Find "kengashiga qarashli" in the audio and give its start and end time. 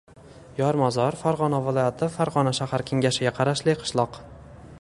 2.91-3.81